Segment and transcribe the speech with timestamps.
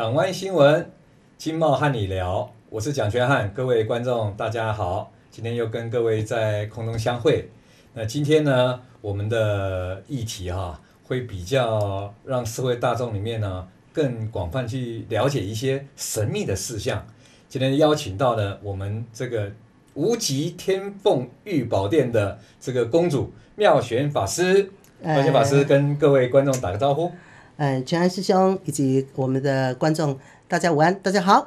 [0.00, 0.90] 港湾新闻，
[1.36, 7.50] 金茂和你聊，我是蒋全汉，各位观众大家好，今天又跟各位在空中相会。
[7.92, 17.06] 那今天呢，我们的议题哈、啊，会比较让社会大众里面呢更广泛去了解一些神秘的事项。
[17.50, 19.52] 今天邀请到了我们这个
[19.92, 27.12] 无极天凤玉宝殿的这个公主妙玄法师，妙玄法师跟各位观众打个招呼。
[27.60, 31.46] 嗯，全安师兄以及我们的观众，大家午安，大家好。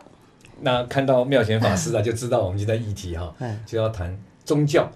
[0.62, 4.88] 那看到妙贤法师啊，就知道我们今天议题哈， 就要谈宗教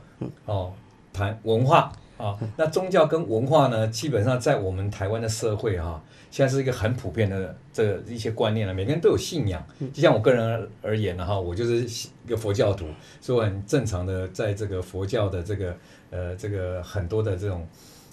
[0.45, 0.71] 哦，
[1.11, 2.37] 谈文化啊。
[2.55, 5.99] 那宗教跟文化呢，基本上在我们台湾的社会哈，
[6.29, 9.65] 现在是一个很普遍的这个一些观念了，每个人都有信仰。
[9.91, 11.83] 就像我个人而言呢哈，我就是
[12.27, 12.85] 一个佛教徒，
[13.19, 15.75] 所以我很正常的在这个佛教的这个
[16.11, 17.67] 呃这个很多的这种。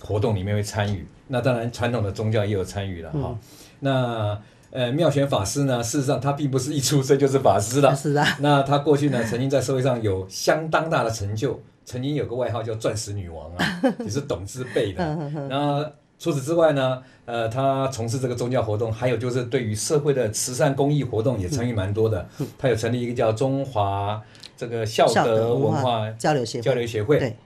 [0.05, 3.39] 活动里面会参与，那当然传统的宗教也有参与了哈、嗯。
[3.81, 4.39] 那
[4.71, 7.97] 呃妙玄法师呢，事实上他并不是一出生就是法师了。
[8.41, 15.03] 那他过去呢，曾经在社会上有相当大的成就，曾经有个外号叫钻石女王啊， 也是董之辈的。
[15.49, 15.85] 然后
[16.19, 22.27] 除此之外呢，呃，他从事这个宗教活动，还有就是对于社会的慈善公益活动也参与蛮多的。
[22.59, 24.21] 他有成立一个叫中华
[24.57, 27.19] 这个孝德文化交流协交流协会。
[27.19, 27.37] 对。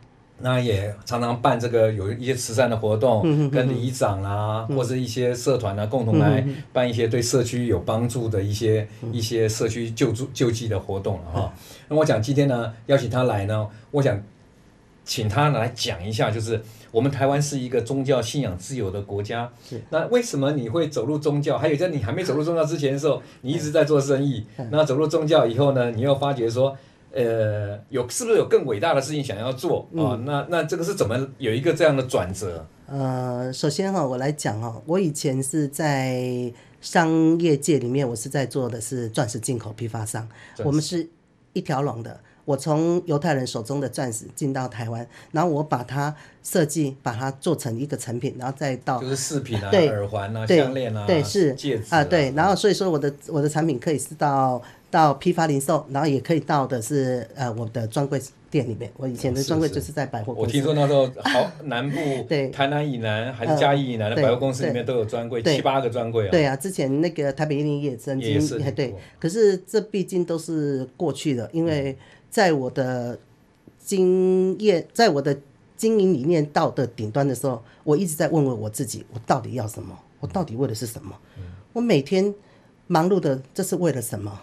[0.41, 11.53] 那也常常办这个有一些慈善的活动，跟里长啦，或者一些社团啊，共同来办一些对社区有帮助的一些一些社区救助救济的活动了哈。
[11.89, 14.22] 那我想今天呢，邀请他来呢，我想
[15.05, 19.50] 请他来讲一下，就是我们台湾是一个宗教信仰自由的国家，
[19.91, 21.58] 那为什么你会走入宗教？
[21.58, 26.77] 还有在你还没走入宗教之前的时候，你一直在做生意，那走入宗教以后呢，你又发觉说。
[27.12, 30.19] 呃，有是不是有更伟大的事情想要做啊？
[30.25, 32.67] 那那这个是怎么有一个这样的转折？
[32.87, 40.29] 呃，首先哈、哦，我来讲哈、哦，我以前是在商业界里面，我是在做的是钻石进口批发商，
[40.64, 41.08] 我们是
[41.52, 42.20] 一条龙的。
[42.48, 58.19] 我从犹太人手中的钻石进到台湾，然后我把它设计，把它做成一个成品，然后再到就是饰品啊，对耳环啊，项链啊，对是戒指啊，啊，对，然后所以说我的我的产品可以是到到批发零售，然后也可以到的是呃我的专柜
[58.51, 58.91] 店里面。
[58.97, 60.48] 我以前的专柜就是在百货公司。
[60.48, 66.31] 我听说那时候 好南部 对台南以南还是嘉义以南的百货公司里面都有专柜，七八个专柜啊。
[66.31, 71.95] 对啊，之前那个台北一零一也曾经也对，可是这毕竟都是过去的，因为。
[72.30, 73.18] 在我的
[73.78, 75.39] 经验，在我的
[75.77, 79.98] 经营理念到的顶端的时候，我一直在问问我自己：我到底要什么？
[80.20, 81.16] 我到底为的是什么？
[81.72, 82.34] 我每天
[82.86, 84.40] 忙碌的，这是为了什么？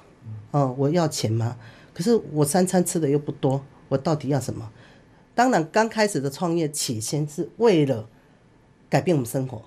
[0.52, 1.58] 哦，我要钱吗？
[1.94, 4.72] 可是我三餐吃的又不多，我到底要什么？
[5.34, 8.08] 当然，刚开始的创业起先是为了
[8.90, 9.62] 改变我们生活，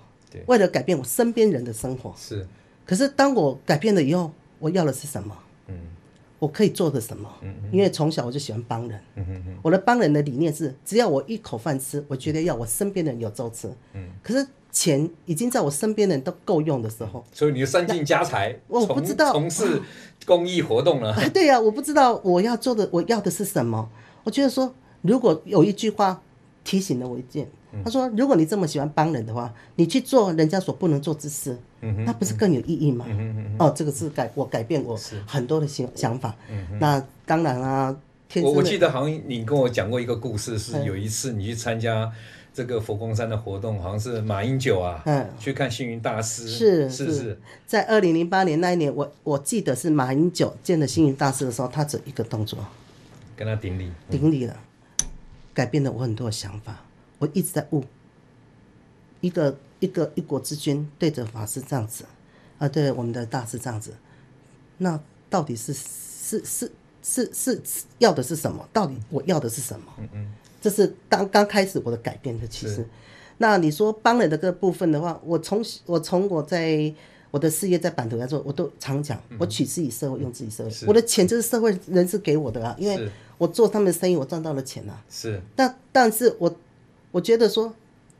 [0.47, 2.13] 为了改变我身边人的生活。
[2.17, 2.47] 是。
[2.85, 5.37] 可是当我改变了以后，我要的是什么？
[6.39, 7.29] 我可以做的什么？
[7.71, 8.99] 因为从小我就喜欢帮人。
[9.61, 13.69] 我的帮人的理念是，只要我一口饭吃，我觉得要我身边人有粥吃。
[14.23, 19.81] 可是钱已经在我身边人都够用的时候，所以你就散尽家财，我不知道从事
[20.25, 21.15] 公益活动了。
[21.29, 23.89] 对呀，我不知道我要做的，我要的是什么？
[24.23, 26.21] 我觉得说，如果有一句话
[26.63, 27.47] 提醒了我一件。
[27.83, 31.57] 他说：“如果你这么喜欢帮人的话，你去做人家所不能做之事，
[32.05, 33.05] 那不是更有意义吗？”
[33.59, 36.35] 哦，这个是改我改变我很多的想想法。
[36.79, 37.95] 那当然啊，
[38.41, 42.11] 我我记得好像你跟我讲过一个故事，是有一次你去参加
[42.51, 52.57] 这个佛光山的活动，好像是马英九啊，嗯，去看星云大师，是是是，在二零零八年那一年，我我记得是马英九见了星云大师的时候，他只一个动作，
[53.35, 54.55] 跟他顶礼，顶礼了，
[55.53, 56.75] 改变了我很多的想法。
[57.19, 57.83] 我一直在悟，
[59.21, 62.05] 一个一个一国之君对着法师这样子，
[62.57, 63.93] 啊，对我们的大师这样子，
[64.77, 64.99] 那
[65.29, 66.71] 到底是是是
[67.03, 67.61] 是是
[67.97, 68.67] 要的是什么？
[68.71, 69.91] 到底我要的是什么？
[69.97, 72.87] 嗯嗯，这是刚刚开始我的改变的其实。
[73.37, 76.93] 那你说帮人的这个部分的话，我从我从我在
[77.31, 80.71] 我的事业在版图来说，我都常讲，我取之于社会，用之于社会。
[80.87, 85.03] 我的钱就是社会人士给我的啊，因为我做他们的生意，我赚到了钱啊。
[85.09, 85.41] 是。
[85.55, 86.55] 但但是我。
[87.11, 87.73] 我觉得说，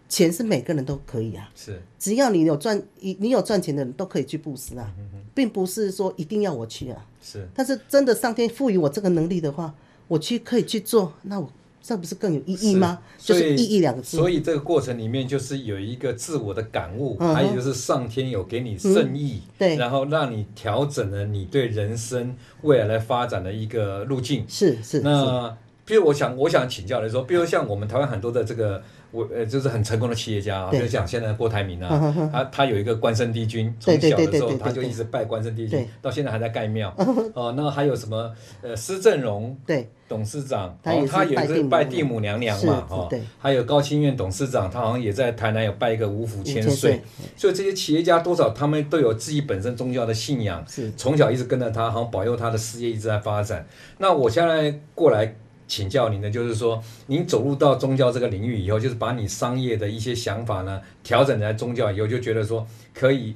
[0.08, 4.92] 钱是每个人都可以啊，是，只要你有赚，你你有赚钱的人都可以去布施啊，
[5.36, 7.48] 并不是说一定要我去啊，是。
[7.54, 9.72] 但是真的上天赋予我这个能力的话，
[10.08, 11.48] 我去可以去做，那我
[11.80, 13.00] 这不是更有意义吗？
[13.20, 14.18] 是就是意义两个字。
[14.18, 24.44] 所以这个过程里面就是有一个自我的感悟，嗯、还有就是上天有给你圣意、嗯，对，然后让你调整了你对人生未来来发展的一个路径。
[24.48, 25.02] 是是。
[25.02, 25.56] 那。
[25.90, 28.82] 比如我想我想请教的是说，比如像我们台湾很多的这个。
[29.12, 36.96] 我呃，就是很成功的企业家啊，比如讲现在郭台铭啊，他他有一个关圣帝君，从小的时候他就一直拜关圣帝君，到现在还在盖庙。
[37.34, 38.32] 哦，那还有什么
[38.62, 47.02] 呃，施正荣对董事长，然后他也是拜地母娘娘嘛，哦，还有高清院董事长，他好像也在台南有拜一个五府千岁。
[47.36, 53.66] 所以这些企业家多少他们都有自己本身宗教的信仰，是从小一直跟着他，好像保佑他的事业一直在发展。
[53.98, 55.34] 那我现在过来。
[55.70, 63.36] 请教您的就是说，您走入到宗教这个领域以后，就是把你商业的一些想法呢调整在宗教以后，就觉得说可以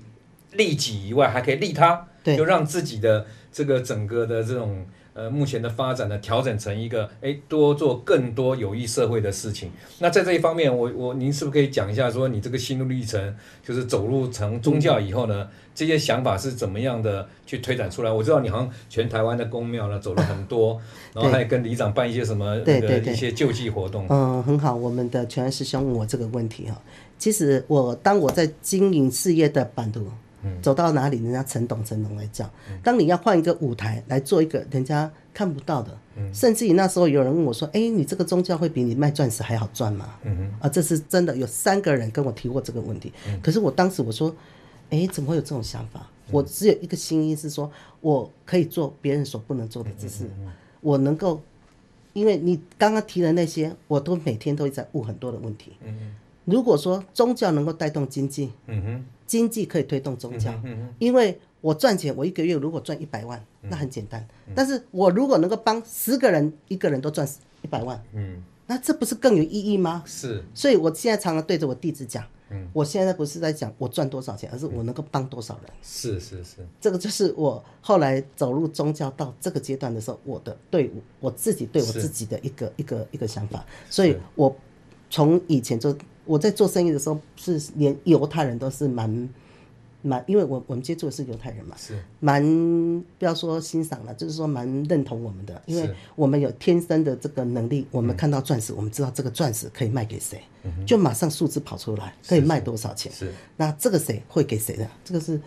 [0.53, 2.35] 利己以外，还可以利他，对。
[2.35, 4.83] 就让自己的这个整个的这种
[5.13, 9.71] 呃目前的发展呢调整成一个哎多做更多有益社会的事情。
[9.99, 15.43] 那在这一方面，我我您是不是可以讲一下说你这个心路历程，就是走入成宗教以后呢？
[15.43, 18.11] 嗯这些想法是怎么样的去推展出来？
[18.11, 20.79] 我知道你好像全台湾的公庙呢走了很多，
[21.15, 24.05] 然后还跟里长办一些什么对对一些救济活动。
[24.11, 24.75] 嗯，很好。
[24.75, 26.79] 我们的全安师兄问我这个问题哈，
[27.17, 30.07] 其实我当我在经营事业的版图，
[30.61, 32.49] 走到哪里，人家陈董陈董来叫。
[32.83, 35.97] 当你要换一个舞台来做一个人家看不到的，
[36.33, 43.11] 甚至于那时候有人问我说：“哎，你这个宗教会比你卖钻石还好赚吗？”嗯啊，这是真的，有三个人跟我提过这个问题。
[43.41, 44.35] 可是我当时我说。
[44.89, 46.07] 哎，怎么会有这种想法？
[46.29, 50.29] 我只有一个心意是说，我可以做别人所不能做的，只是
[50.81, 51.41] 我能够，
[52.11, 55.71] 因为你刚刚提的那些，我都每天都在悟很多的问题。
[56.45, 64.27] 如果说宗教能够带动经济，嗯哼经济可以推动宗教，嗯哼因为我赚钱，我一个月如果赚一百万，那很简单。
[64.53, 67.27] 但是我如果能够帮十个人，一个人都赚
[67.61, 70.03] 一百万，嗯那这不是更有意义吗？
[70.05, 70.43] 是。
[70.53, 72.23] 所以我现在常常对着我弟子讲。
[72.71, 75.73] 我现在不是在讲我赚多少钱，而是我能够帮多少人。
[75.81, 83.65] 是是是，这个就是我后来走入宗教到这个阶段的时候，我的对我自己对我自己的一个一个一个想法。
[83.89, 84.55] 所以我
[85.09, 89.29] 从以前就我在做生意的时候，是连犹太人都是蛮。
[90.05, 92.43] 蛮，因为我我们接触的是犹太人嘛，是蛮
[93.17, 100.43] 不要说欣赏了，就是说蛮认同我们的，因为我们有天生的这个能力，我们看到钻石，我们知道这个钻石可以卖给谁，
[100.85, 103.09] 就马上数字跑出来，可以卖多少钱。
[103.13, 104.85] 是，那这个谁会给谁的？
[105.05, 105.39] 这个是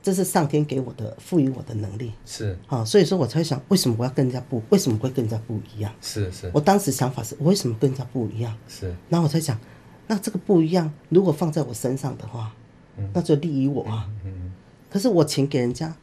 [0.00, 2.12] 这是上天给我的，赋予我的能力。
[2.24, 4.62] 是啊，所以说我才想，为什么我要跟人家不？
[4.70, 5.92] 为什么会跟人家不一样？
[6.00, 8.56] 是是，我当时想法是，我为什么跟人家不一样？
[8.68, 9.58] 是，然后我才想，
[10.08, 12.52] 那这个不一样，如果放在我身上的话。
[13.14, 14.10] 那就利于我啊，
[14.90, 15.94] 可是我钱给人家，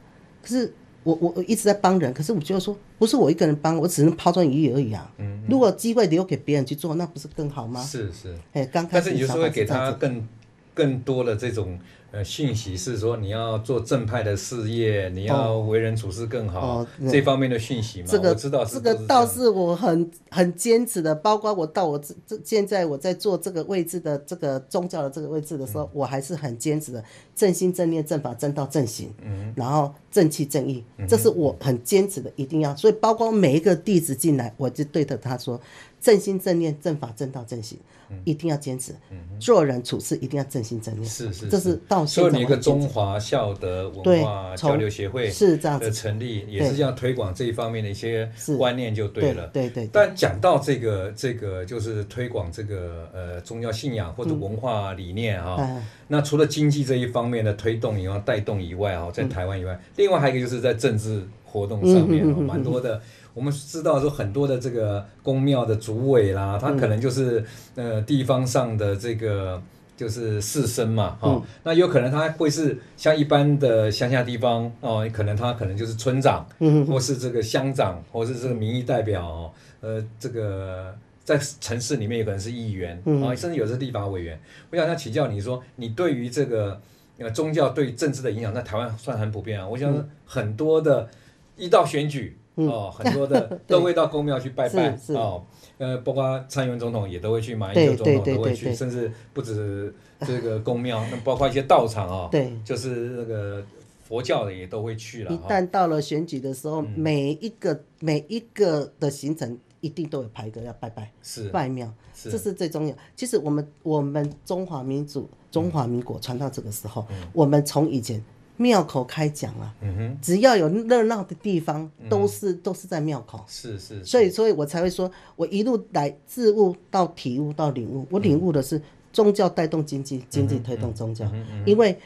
[0.41, 0.73] 可是
[1.03, 5.11] 我我我一直在帮人，可是我觉得说不是我一个人帮，我只能抛砖引玉而已啊。
[5.49, 7.83] 如果机会留给别人去做，那不是更好吗？
[7.83, 10.25] 是是，哎，刚开始但是你就是会给他更
[10.73, 11.77] 更多的这种。
[12.11, 18.07] 呃，讯息是说你要做正派的事业，你要为人处事更好，哦哦、这方面的讯息嘛？
[18.09, 21.13] 这个我知道是，这个倒是我很很坚持的。
[21.13, 27.03] 包括我到我这这现在我在做这个位置的这个宗教的这个位置的时候，嗯、我还是很坚持的，
[27.35, 32.73] 正心正念正法正道正行，嗯，然后正气正义，这是我很坚持的，一定要。
[32.75, 35.59] 所以包括每一个弟子进来，我就对着他说。
[36.01, 37.79] 正心正念正法正道正行，
[38.25, 38.93] 一定要坚持。
[39.39, 41.03] 做人处事一定要正心正念。
[41.03, 49.47] 是是，这是到所以你一个中华孝德文化交流协会是这样的成立，也是要推广这一方面的一些观念就对了。
[49.47, 49.89] 对对。
[49.91, 55.81] 但讲到这个这个，就是推广这个呃宗教信仰或者文化理念啊。
[56.07, 63.01] 那除了经济这一方面的推动，以外带动以外啊，在台湾以外，另外还有一个就是在政治活动上面啊，蛮多的。
[63.33, 67.43] 我们知道说很多的这个宫庙的主委啦，他可能就是
[67.75, 69.61] 呃地方上的这个
[69.95, 84.39] 就是士绅嘛，哈、哦，嗯、那有可能他会是像一般的乡下地方哦，可能他可能就是村长，嗯，或是这个乡长，或是这个民意代表，哦、呃，这个在城市里面有可能是议员，啊、嗯，甚至有的是立法委员。
[84.71, 86.81] 我想要请教你说，你对于这个
[87.17, 89.67] 呃宗教对政治的影响，在台湾算很普遍啊。
[89.67, 91.09] 我想很多的
[91.55, 92.37] 一到选举。
[92.55, 95.43] 哦，很多的 都会到公庙去拜拜哦，
[95.77, 103.61] 呃，包括蔡英文总统也都会去，马英九总统都会去，甚至不止这个公庙，那包括一些道场啊， 对，就是那个
[104.07, 105.31] 佛教的也都会去了。
[105.33, 111.49] 一旦到了选举的时候，每一个每一个的行程一定都有排个要拜拜，是。
[111.49, 112.95] 拜庙，这是最重要。
[113.15, 118.23] 其实我们我们中华民族中华民国传到这个时候，我们从以前。
[118.57, 120.17] 庙口开讲啊，嗯、哼。
[120.21, 123.43] 只要有热闹的地方，都是、嗯、都是在庙口。
[123.47, 128.81] 是是，是，所以所以我才会说，我一路来自悟到体悟到领悟，我领悟的是
[129.11, 131.29] 宗教带动经济，经济推动宗教。
[131.65, 131.97] 因为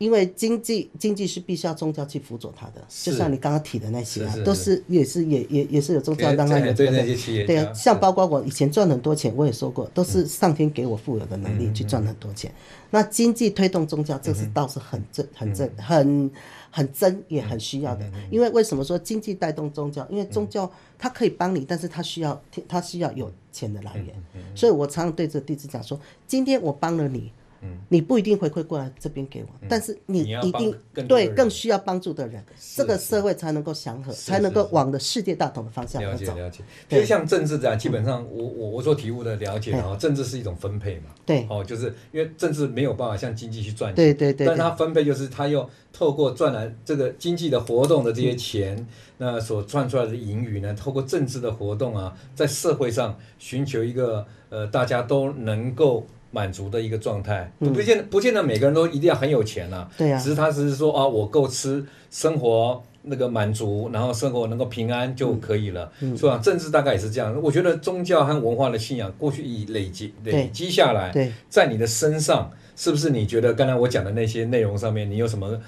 [0.00, 12.50] 因为经济经济是必须要宗教去辅佐他的，就像你刚刚提的那些啊，都是也是也也也是有宗教让他有对那些企业对啊，像包括我以前赚很多钱，我也说过，都是上天给我富有的能力去赚很多钱。
[12.88, 16.30] 那经济推动宗教，这是倒是很正很正很
[16.70, 18.10] 很真也很需要的。
[18.30, 20.08] 因为为什么说经济带动宗教？
[20.08, 24.06] 因为宗教它可以帮你，但是它需要它需要有钱的来源。
[24.54, 27.30] 所以我常常对这弟子讲说，今天我帮了你。
[27.62, 30.74] 嗯，你不一定回馈过来这边给我，嗯、但是你一定
[31.06, 32.42] 对更需要帮助的人，
[32.74, 36.08] 这个社会才能够祥和，才能够往的世界大同的方向走。
[36.08, 48.86] 了解了解，就像政治这样，基本上我我我做体悟的了解啊，政治是一种分配嘛，对，哦，就是因为政治没有办法像经济去赚钱，对对对，但它分配就是它又透过赚来这个经济的活动的这些钱，
[49.18, 56.06] 那所赚出来的盈余呢，透过政治的活动啊，在社会上寻求一个呃大家都能够。
[56.30, 59.90] 满足的一个状态，不见不见得每个人都一定要很有钱呐、啊。
[59.96, 65.90] 对呀、啊，只是他只是说啊，我够吃生活那个满足，然后生活能够平安就可以了。
[66.00, 66.38] 嗯，是吧？
[66.38, 67.36] 政治大概也是这样。
[67.42, 73.10] 我觉得宗教和文化的信仰过去已累积累积下来，在你的身上是不是？
[73.10, 75.60] 你觉得刚才我讲的那些内容上面，你有什么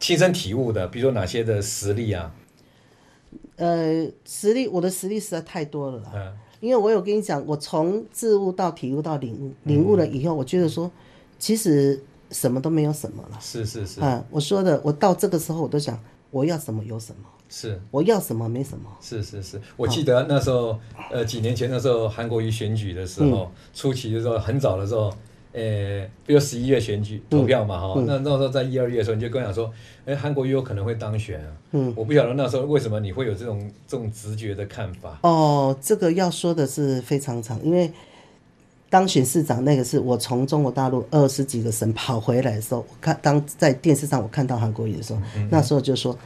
[0.00, 0.88] 亲身体悟的？
[0.88, 2.34] 比如说哪些的实力啊？
[3.56, 6.10] 呃，实力，我的实力实在太多了啦。
[6.14, 6.32] 嗯。
[6.60, 10.90] 因为我有跟你讲，我从自悟到体悟到领悟，领悟了以后，我觉得说，
[11.38, 13.38] 其实什么都没有什么了。
[13.40, 14.00] 是是是。
[14.00, 15.98] 啊，我说的，我到这个时候，我都想，
[16.30, 17.22] 我要什么有什么。
[17.48, 17.80] 是。
[17.90, 18.90] 我要什么没什么。
[19.00, 19.60] 是是是。
[19.76, 20.78] 我记得那时候，
[21.10, 25.12] 呃，几年前那时候，韩国瑜选举的时候，初期的时候，很早的时候。
[25.58, 29.70] 呃，比如十一月选举投票嘛，哈、嗯，那那时候在一二月的时候，你就跟我讲说，
[30.06, 31.46] 哎，韩国瑜有可能会当选啊。
[31.72, 35.18] 嗯，我不晓得那时候为什么你会有这种这种直觉的看法。
[35.22, 37.90] 哦，这个要说的是非常长，因为
[38.88, 46.16] 当选市长那个是我从中国大陆二十几个省跑回来的时候，我看当在电视上我看到韩国瑜的时候，嗯、那时候就说。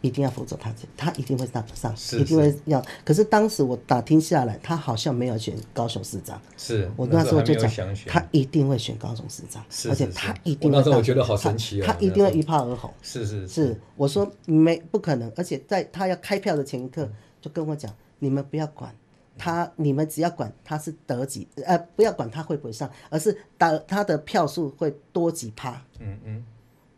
[0.00, 2.82] 一定要辅佐他，他一定会上上，一定会要。
[3.04, 6.40] 可是当时我打听下来，他好像没有选高雄市长。
[6.56, 7.70] 是我那时候就讲，
[8.06, 10.76] 他一定会选高雄市长，而且他一定会。
[10.78, 12.92] 那时候我觉得好神奇哦，他一定会一炮而红。
[13.02, 18.94] 是是是，我说没不可能，而且在他要开票的前一刻就跟我讲，你们不要管
[19.36, 25.82] 他，你们只要管他是得几，呃，不要管他会不会上，而是打他的票数会多几趴。
[25.98, 26.44] 嗯嗯。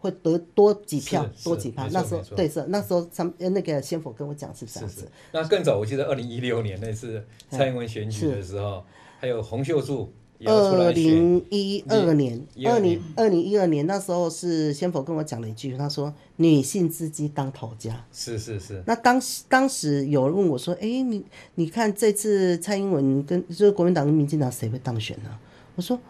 [0.00, 1.86] 会得多几票，多几票。
[1.92, 5.08] 那时候对是那时候，他们那个先佛跟我讲是这样子。
[5.32, 8.82] 那更早，我记得二零一六年那次蔡英文选举的时候，
[9.20, 10.12] 还有洪秀柱。
[10.42, 18.82] 二零一二年，二零二零一二年那时候是先佛跟我讲了一句，他说：“女性之基当头家。”是是是。
[18.86, 21.22] 那当时当时有人问我说：“哎，你
[21.56, 25.28] 你看这次蔡英文跟就是国民党跟民进党谁会当选呢？”
[25.76, 26.00] 我说：“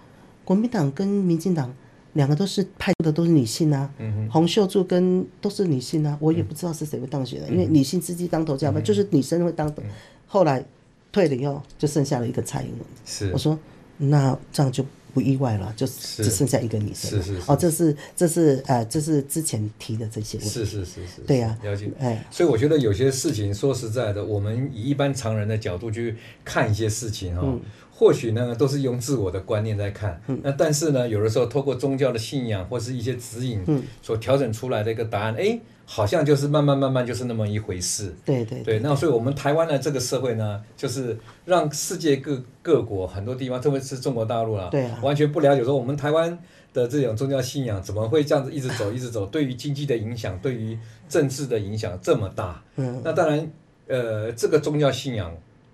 [0.46, 1.74] 国民党跟民进党。”
[2.14, 3.88] 两个都是派出的都是女性啊，
[4.30, 9.68] 洪秀柱跟都是女性啊，我也不知道是谁会当选的，嗯、因为女性司机当头家嘛，嗯、就是女生会当。
[9.76, 9.84] 嗯、
[10.26, 10.64] 后来
[11.12, 12.80] 退了以后，就剩下了一个蔡英文。
[13.04, 13.56] 是，我说
[13.98, 17.10] 那这样就不意外了，就只剩下一个女生。
[17.10, 20.52] 是是，是哦，这是这是呃，这是之前提的这些问题。
[20.52, 21.90] 是是是是，对呀、啊，了解。
[22.00, 27.42] 哎，所以我觉得有些事情，说实在的，我们以一般常人的角度去看一些事情哈。
[27.44, 27.60] 嗯
[28.00, 33.62] 或许呢，都是用自我的观念在看，嗯、那但是呢，有的时候透过宗教的信仰或是一些指引，
[34.00, 38.14] 所调整出来的一个答案，哎、嗯，好像就是慢慢慢慢就是那么一回事。
[38.24, 41.14] 对对对，对，那所以我们台湾的这个社会呢，就是
[41.44, 46.38] 让世界各各国很多地方，特别是中国大陆啊，对啊，完全不了解说我们台湾
[46.72, 52.62] 的这种宗教信仰怎么会这样子一直走一直走，对于经济的影响，对于政治的影响这么大。
[52.76, 53.52] 嗯，那当然，
[53.88, 55.30] 呃，这个宗教信仰。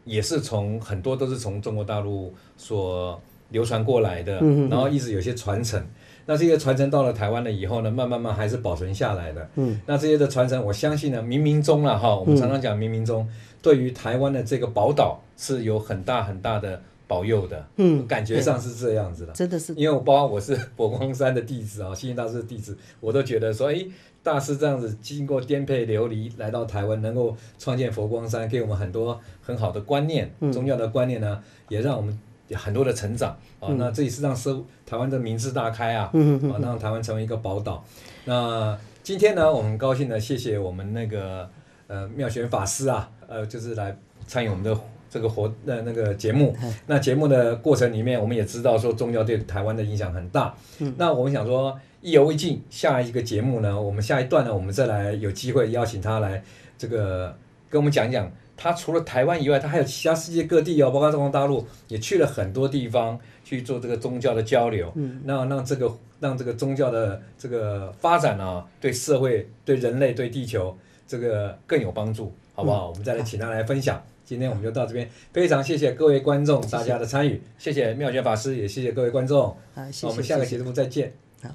[0.06, 3.20] 也是从很多都是从中国大陆所
[3.50, 5.84] 流传过来的，嗯、然后一直有些传承。
[6.24, 9.48] 那这些传承到了台湾了以后呢，慢慢慢还是保存下来的。
[9.56, 17.66] 嗯，那这些的传承，我相信呢，冥冥中了哈，我们常常讲冥冥中，嗯、对于台湾的这个宝岛是有很大很大的保佑的。
[17.76, 19.74] 嗯，感觉上是这样子的，真的是。
[19.74, 23.84] 因为我包括我是佛光山的弟子啊，星云大师的弟子，我都觉得说，哎。
[24.26, 32.18] 大师这样子经过颠沛流离来到台湾，能够创建佛光山，给我们很多很好的观念，宗教的观念呢，也让我们
[32.48, 33.30] 有很多的成长
[33.60, 33.68] 啊。
[33.78, 37.84] 那这也是让社台湾的民智大开啊，啊，让台湾成为一个宝岛。
[38.24, 41.48] 那今天呢，我们高兴的谢谢我们那个
[41.86, 44.76] 呃妙玄法师啊，呃，就是来参与我们的
[45.16, 46.54] 这个活呃那个节目。
[46.86, 50.54] 那节目的过程里面，我们也知道说宗教对台湾的影响很大。
[50.96, 51.76] 那我们想说。
[52.02, 56.40] 意犹未尽，下一个节目呢，我们下一段呢，我们再来有机会邀请他来
[56.78, 57.36] 这个
[57.68, 72.86] 跟我们讲一讲他除了台湾以外，他还有其他世界各地哦，包括中国大陆也去了很多地方去做这个宗教的交流，嗯，让让这个让这个宗教的这个发展啊，对社会、对人类、对地球这个更有帮助，好不好？
[72.86, 74.02] 嗯、我们再来请他来分享。
[74.24, 79.56] 今天我们就到这边，非常谢谢各位观众大家的参与，谢谢妙觉法师，也谢谢各位观众。
[79.74, 80.06] 好，谢谢。
[80.08, 81.12] 我们下个节目再见。
[81.42, 81.50] 好，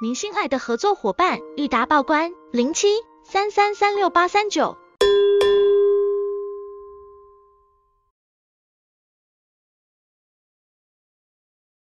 [0.00, 2.88] 您心爱的合作伙伴，裕达报关零七
[3.24, 4.81] 三三三六八三九。